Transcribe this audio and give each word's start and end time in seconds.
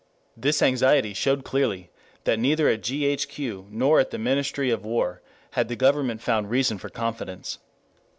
This 0.35 0.63
anxiety 0.63 1.13
showed 1.13 1.43
clearly 1.43 1.91
that 2.23 2.39
neither 2.39 2.67
at 2.67 2.81
G. 2.81 3.05
H. 3.05 3.29
Q. 3.29 3.67
nor 3.69 3.99
at 3.99 4.09
the 4.09 4.17
Ministry 4.17 4.71
of 4.71 4.83
War 4.83 5.21
had 5.51 5.67
the 5.67 5.75
Government 5.75 6.23
found 6.23 6.49
reason 6.49 6.79
for 6.79 6.89
confidence. 6.89 7.59